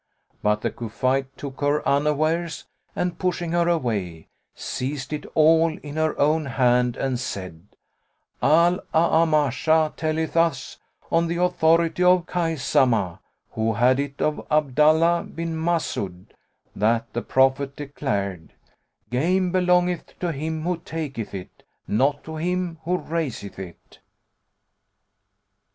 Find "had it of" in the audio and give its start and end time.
13.73-14.43